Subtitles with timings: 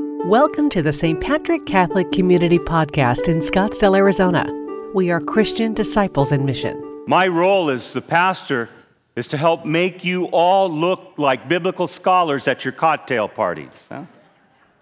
[0.00, 1.20] Welcome to the St.
[1.20, 4.46] Patrick Catholic Community Podcast in Scottsdale, Arizona.
[4.94, 6.80] We are Christian disciples in mission.
[7.08, 8.68] My role as the pastor
[9.16, 13.86] is to help make you all look like biblical scholars at your cocktail parties.
[13.88, 14.04] huh?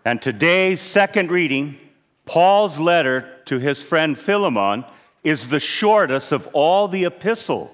[0.04, 1.78] And today's second reading,
[2.26, 4.84] Paul's letter to his friend Philemon,
[5.24, 7.70] is the shortest of all the epistles.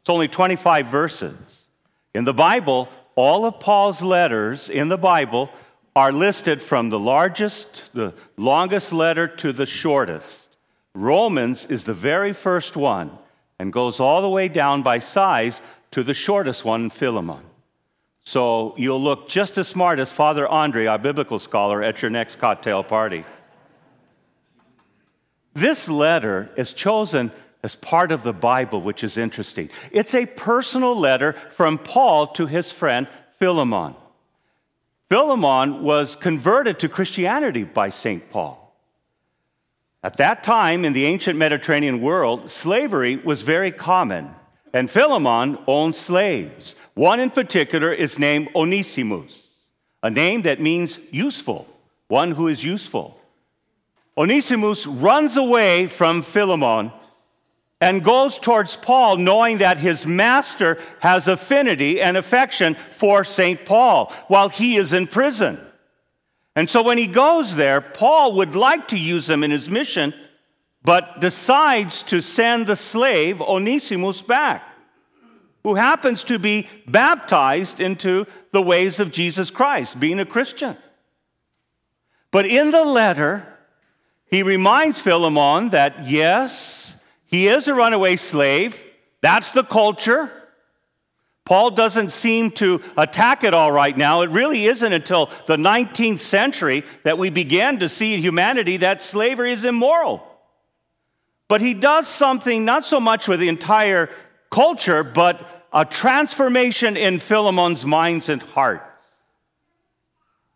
[0.00, 1.66] It's only 25 verses.
[2.12, 5.48] In the Bible, all of Paul's letters in the Bible
[5.94, 10.56] are listed from the largest, the longest letter to the shortest.
[10.94, 13.18] Romans is the very first one
[13.58, 15.60] and goes all the way down by size
[15.90, 17.44] to the shortest one, Philemon.
[18.24, 22.38] So you'll look just as smart as Father Andre, our biblical scholar, at your next
[22.38, 23.24] cocktail party.
[25.54, 27.30] This letter is chosen
[27.62, 29.70] as part of the Bible, which is interesting.
[29.90, 33.06] It's a personal letter from Paul to his friend
[33.38, 33.94] Philemon.
[35.12, 38.30] Philemon was converted to Christianity by St.
[38.30, 38.74] Paul.
[40.02, 44.30] At that time in the ancient Mediterranean world, slavery was very common,
[44.72, 46.76] and Philemon owned slaves.
[46.94, 49.48] One in particular is named Onesimus,
[50.02, 51.68] a name that means useful,
[52.08, 53.20] one who is useful.
[54.16, 56.90] Onesimus runs away from Philemon
[57.82, 63.64] and goes towards Paul, knowing that his master has affinity and affection for St.
[63.64, 65.58] Paul while he is in prison.
[66.54, 70.14] And so when he goes there, Paul would like to use him in his mission,
[70.84, 74.62] but decides to send the slave Onesimus back,
[75.64, 80.76] who happens to be baptized into the ways of Jesus Christ, being a Christian.
[82.30, 83.44] But in the letter,
[84.26, 86.91] he reminds Philemon that yes,
[87.32, 88.84] he is a runaway slave.
[89.22, 90.30] That's the culture.
[91.44, 94.20] Paul doesn't seem to attack it all right now.
[94.20, 99.02] It really isn't until the 19th century that we began to see in humanity that
[99.02, 100.22] slavery is immoral.
[101.48, 104.10] But he does something not so much with the entire
[104.50, 108.84] culture, but a transformation in Philemon's minds and hearts.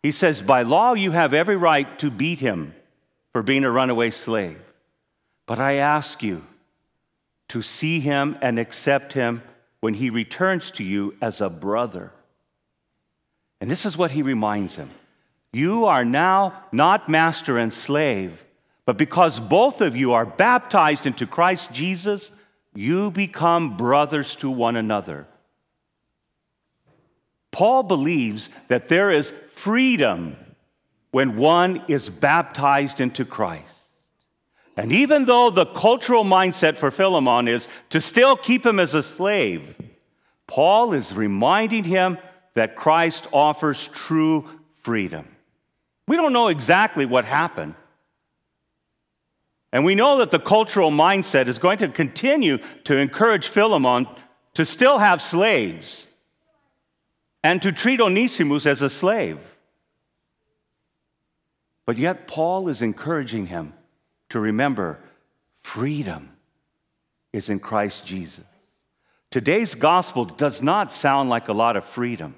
[0.03, 2.75] He says, By law, you have every right to beat him
[3.33, 4.61] for being a runaway slave.
[5.47, 6.45] But I ask you
[7.49, 9.41] to see him and accept him
[9.79, 12.11] when he returns to you as a brother.
[13.61, 14.89] And this is what he reminds him
[15.53, 18.45] You are now not master and slave,
[18.85, 22.31] but because both of you are baptized into Christ Jesus,
[22.73, 25.27] you become brothers to one another.
[27.51, 30.35] Paul believes that there is freedom
[31.11, 33.76] when one is baptized into Christ.
[34.77, 39.01] And even though the cultural mindset for Philemon is to still keep him as a
[39.01, 39.75] slave,
[40.45, 42.19] Paul is reminding him
[42.53, 44.47] that Christ offers true
[44.83, 45.27] freedom.
[46.07, 47.73] We don't know exactly what happened.
[49.73, 54.07] And we know that the cultural mindset is going to continue to encourage Philemon
[54.53, 56.05] to still have slaves
[57.43, 59.39] and to treat Onesimus as a slave.
[61.85, 63.73] But yet, Paul is encouraging him
[64.29, 64.99] to remember
[65.63, 66.29] freedom
[67.33, 68.43] is in Christ Jesus.
[69.29, 72.35] Today's gospel does not sound like a lot of freedom.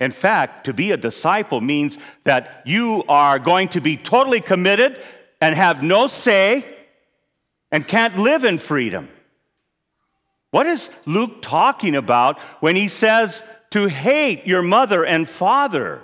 [0.00, 5.02] In fact, to be a disciple means that you are going to be totally committed
[5.40, 6.66] and have no say
[7.70, 9.08] and can't live in freedom.
[10.50, 16.00] What is Luke talking about when he says to hate your mother and father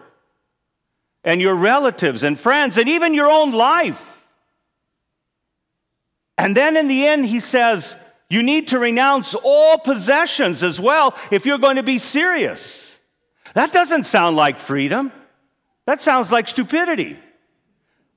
[1.24, 4.21] and your relatives and friends and even your own life?
[6.42, 7.94] And then in the end, he says,
[8.28, 12.98] you need to renounce all possessions as well if you're going to be serious.
[13.54, 15.12] That doesn't sound like freedom.
[15.86, 17.16] That sounds like stupidity.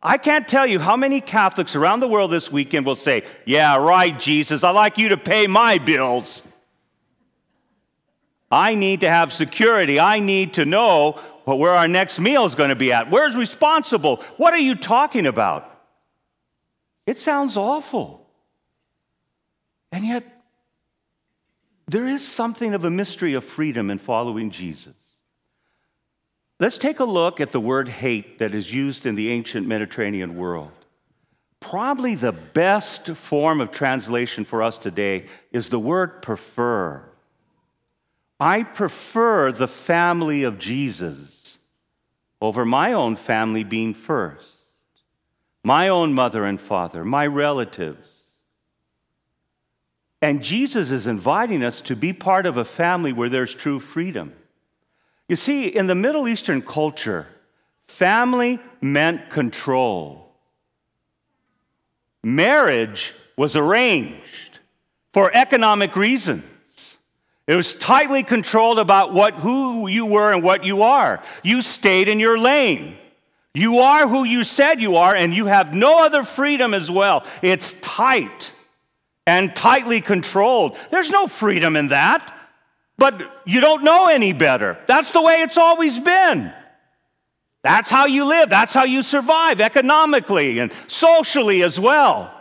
[0.02, 3.78] I can't tell you how many Catholics around the world this weekend will say, Yeah,
[3.78, 6.42] right, Jesus, I'd like you to pay my bills.
[8.50, 10.00] I need to have security.
[10.00, 11.12] I need to know
[11.46, 13.12] where our next meal is going to be at.
[13.12, 14.24] Where's responsible?
[14.38, 15.75] What are you talking about?
[17.06, 18.28] It sounds awful.
[19.92, 20.24] And yet,
[21.88, 24.94] there is something of a mystery of freedom in following Jesus.
[26.60, 30.36] Let's take a look at the word hate that is used in the ancient Mediterranean
[30.36, 30.72] world.
[31.60, 37.04] Probably the best form of translation for us today is the word prefer.
[38.40, 41.58] I prefer the family of Jesus
[42.42, 44.55] over my own family being first,
[45.66, 48.08] my own mother and father, my relatives.
[50.22, 54.32] And Jesus is inviting us to be part of a family where there's true freedom.
[55.28, 57.26] You see, in the Middle Eastern culture,
[57.88, 60.36] family meant control.
[62.24, 64.60] Marriage was arranged
[65.14, 66.44] for economic reasons.
[67.48, 71.24] It was tightly controlled about what, who you were and what you are.
[71.42, 72.98] You stayed in your lane.
[73.56, 77.26] You are who you said you are, and you have no other freedom as well.
[77.42, 78.52] It's tight
[79.26, 80.78] and tightly controlled.
[80.92, 82.38] There's no freedom in that,
[82.98, 84.78] but you don't know any better.
[84.88, 86.54] That's the way it's always been.
[87.64, 92.32] That's how you live, that's how you survive economically and socially as well.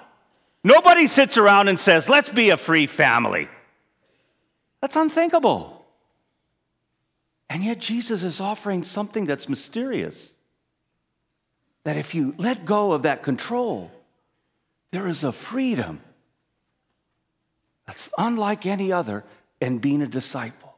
[0.65, 3.49] Nobody sits around and says, let's be a free family.
[4.81, 5.87] That's unthinkable.
[7.49, 10.34] And yet, Jesus is offering something that's mysterious.
[11.85, 13.91] That if you let go of that control,
[14.91, 16.01] there is a freedom
[17.87, 19.25] that's unlike any other
[19.61, 20.77] in being a disciple.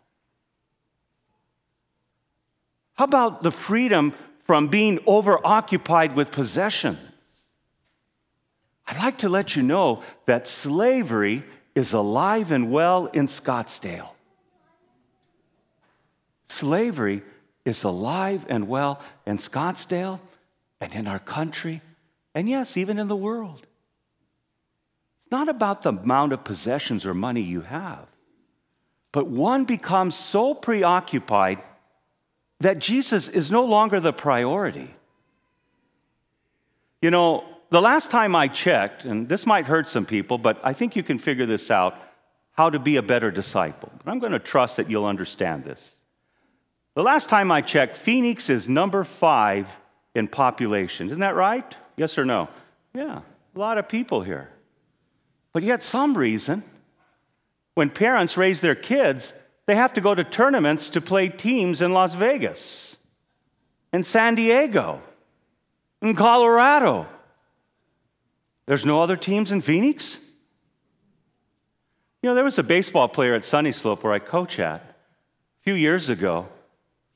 [2.94, 4.14] How about the freedom
[4.44, 6.98] from being overoccupied with possessions?
[8.88, 11.44] I'd like to let you know that slavery
[11.74, 14.10] is alive and well in Scottsdale.
[16.48, 17.22] Slavery
[17.64, 20.20] is alive and well in Scottsdale
[20.80, 21.80] and in our country,
[22.34, 23.66] and yes, even in the world.
[25.18, 28.06] It's not about the amount of possessions or money you have,
[29.12, 31.58] but one becomes so preoccupied
[32.60, 34.94] that Jesus is no longer the priority.
[37.02, 40.72] You know, the last time I checked, and this might hurt some people, but I
[40.72, 41.96] think you can figure this out
[42.52, 43.92] how to be a better disciple.
[44.02, 45.96] But I'm going to trust that you'll understand this.
[46.94, 49.68] The last time I checked, Phoenix is number five
[50.16, 51.08] in population.
[51.08, 51.76] Isn't that right?
[51.96, 52.48] Yes or no?
[52.94, 53.20] Yeah,
[53.54, 54.50] a lot of people here.
[55.52, 56.62] But yet, some reason,
[57.74, 59.32] when parents raise their kids,
[59.66, 62.96] they have to go to tournaments to play teams in Las Vegas,
[63.92, 65.00] in San Diego,
[66.00, 67.06] in Colorado,
[68.66, 70.18] there's no other teams in Phoenix?
[72.22, 75.74] You know, there was a baseball player at Sunnyslope where I coach at a few
[75.74, 76.48] years ago.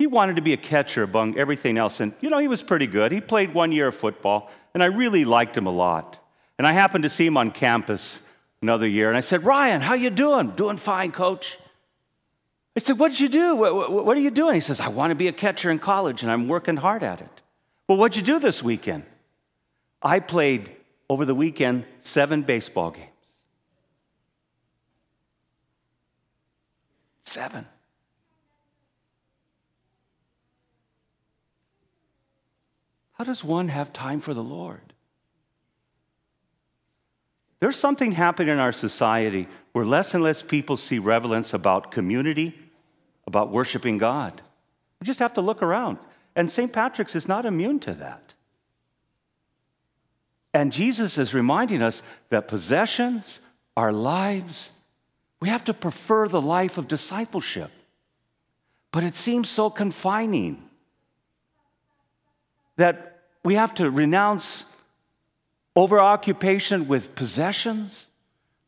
[0.00, 2.00] He wanted to be a catcher among everything else.
[2.00, 3.12] And, you know, he was pretty good.
[3.12, 6.18] He played one year of football, and I really liked him a lot.
[6.58, 8.22] And I happened to see him on campus
[8.62, 10.52] another year, and I said, Ryan, how you doing?
[10.52, 11.58] Doing fine, coach.
[12.74, 13.54] I said, what did you do?
[13.54, 14.54] What, what, what are you doing?
[14.54, 17.20] He says, I want to be a catcher in college, and I'm working hard at
[17.20, 17.42] it.
[17.86, 19.04] Well, what'd you do this weekend?
[20.00, 20.74] I played
[21.10, 23.10] over the weekend seven baseball games.
[27.22, 27.66] Seven.
[33.20, 34.94] How does one have time for the Lord?
[37.58, 42.58] There's something happening in our society where less and less people see relevance about community,
[43.26, 44.40] about worshiping God.
[45.00, 45.98] We just have to look around.
[46.34, 46.72] And St.
[46.72, 48.32] Patrick's is not immune to that.
[50.54, 53.42] And Jesus is reminding us that possessions,
[53.76, 54.70] our lives,
[55.40, 57.70] we have to prefer the life of discipleship.
[58.92, 60.69] But it seems so confining
[62.80, 64.64] that we have to renounce
[65.76, 68.08] overoccupation with possessions,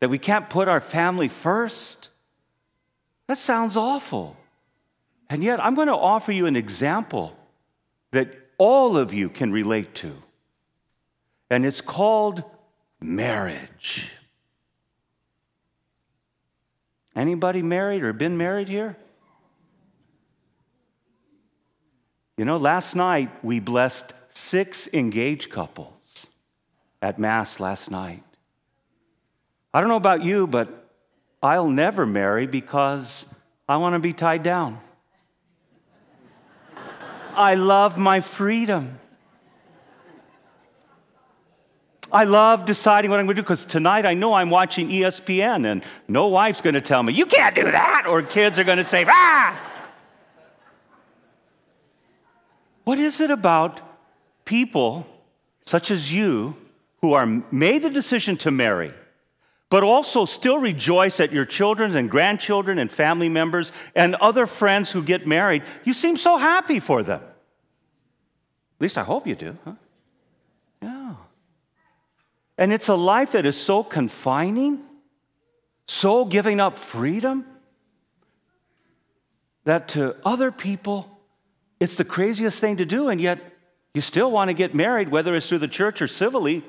[0.01, 2.09] that we can't put our family first.
[3.27, 4.37] That sounds awful.
[5.29, 7.37] And yet, I'm going to offer you an example
[8.11, 8.29] that
[8.59, 10.13] all of you can relate to
[11.53, 12.45] and it's called
[12.99, 14.11] marriage.
[17.15, 18.97] Anybody married or been married here?
[22.39, 26.27] You know, last night we blessed six engaged couples
[27.03, 28.23] at Mass last night.
[29.75, 30.91] I don't know about you, but
[31.43, 33.27] I'll never marry because
[33.69, 34.79] I want to be tied down.
[37.35, 38.99] I love my freedom.
[42.11, 45.71] I love deciding what I'm going to do because tonight I know I'm watching ESPN
[45.71, 48.79] and no wife's going to tell me, you can't do that, or kids are going
[48.79, 49.72] to say, ah.
[52.85, 53.81] What is it about
[54.45, 55.07] people
[55.65, 56.57] such as you
[57.01, 58.93] who are made the decision to marry,
[59.71, 64.91] but also still rejoice at your children and grandchildren and family members and other friends
[64.91, 65.63] who get married?
[65.85, 67.21] You seem so happy for them.
[67.23, 69.75] At least I hope you do, huh?
[70.83, 71.15] Yeah.
[72.59, 74.81] And it's a life that is so confining,
[75.87, 77.47] so giving up freedom,
[79.65, 81.09] that to other people,
[81.83, 83.41] it's the craziest thing to do, and yet
[83.93, 86.63] you still want to get married, whether it's through the church or civilly.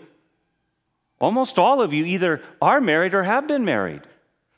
[1.21, 4.01] Almost all of you either are married or have been married.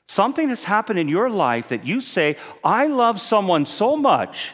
[0.08, 4.54] Something has happened in your life that you say, I love someone so much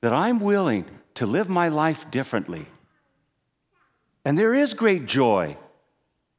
[0.00, 2.66] that I'm willing to live my life differently.
[4.24, 5.56] And there is great joy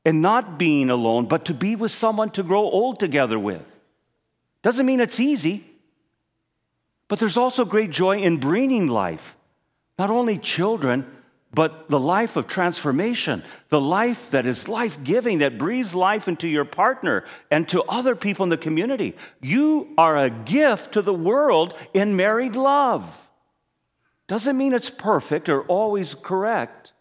[0.04, 3.66] in not being alone, but to be with someone to grow old together with.
[4.64, 5.69] Doesn't mean it's easy,
[7.10, 9.36] but there's also great joy in bringing life,
[9.98, 11.06] not only children,
[11.52, 16.48] but the life of transformation, the life that is life giving, that breathes life into
[16.48, 19.16] your partner and to other people in the community.
[19.42, 23.28] You are a gift to the world in married love.
[24.28, 26.94] Doesn't mean it's perfect or always correct,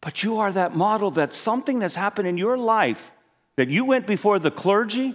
[0.00, 3.12] but you are that model that something that's happened in your life
[3.54, 5.14] that you went before the clergy,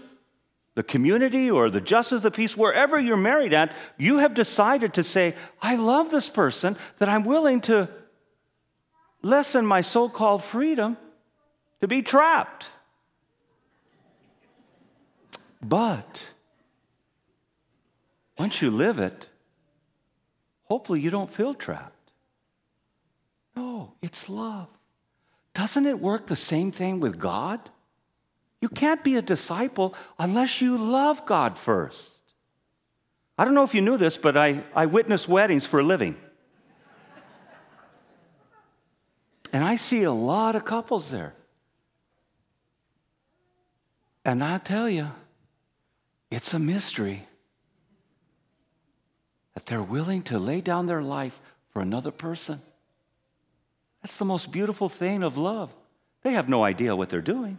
[0.76, 4.96] the community, or the justice of the peace, wherever you're married at, you have decided
[4.96, 7.90] to say, I love this person, that I'm willing to
[9.22, 10.98] lessen my so called freedom
[11.82, 12.70] to be trapped.
[15.62, 16.28] But
[18.38, 19.28] once you live it,
[20.64, 22.12] hopefully you don't feel trapped.
[23.56, 24.68] No, it's love.
[25.54, 27.60] Doesn't it work the same thing with God?
[28.64, 32.14] You can't be a disciple unless you love God first.
[33.38, 36.16] I don't know if you knew this, but I, I witness weddings for a living.
[39.52, 41.34] And I see a lot of couples there.
[44.24, 45.12] And I tell you,
[46.32, 47.28] it's a mystery
[49.56, 51.42] that they're willing to lay down their life
[51.74, 52.62] for another person.
[54.02, 55.70] That's the most beautiful thing of love.
[56.22, 57.58] They have no idea what they're doing.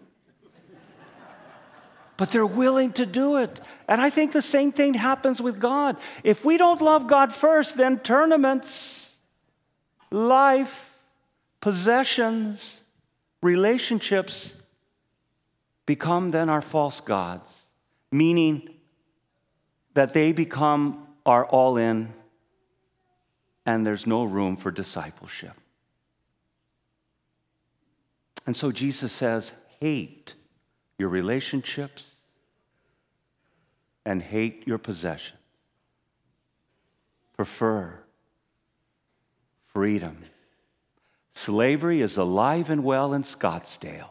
[2.17, 3.61] But they're willing to do it.
[3.89, 5.97] And I think the same thing happens with God.
[6.23, 9.15] If we don't love God first, then tournaments,
[10.11, 10.97] life,
[11.61, 12.81] possessions,
[13.43, 14.55] relationships
[15.87, 17.63] become then our false gods,
[18.13, 18.71] meaning
[19.95, 22.13] that they become our all in
[23.67, 25.55] and there's no room for discipleship.
[28.47, 30.35] And so Jesus says, hate
[30.99, 32.15] your relationships
[34.05, 35.39] and hate your possessions.
[37.37, 37.99] Prefer
[39.73, 40.25] freedom
[41.35, 44.11] Slavery is alive and well in Scottsdale.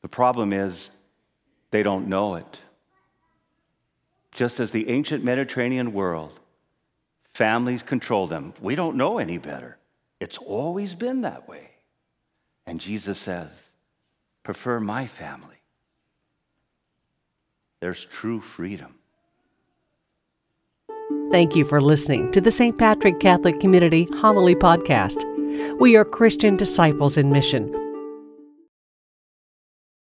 [0.00, 0.90] The problem is
[1.70, 2.60] they don't know it.
[4.32, 6.38] Just as the ancient Mediterranean world,
[7.34, 8.54] families control them.
[8.60, 9.76] We don't know any better.
[10.20, 11.70] It's always been that way.
[12.64, 13.72] And Jesus says,
[14.48, 15.60] prefer my family.
[17.80, 18.94] There's true freedom.
[21.30, 22.78] Thank you for listening to the St.
[22.78, 25.22] Patrick Catholic Community Homily Podcast.
[25.78, 27.87] We are Christian disciples in mission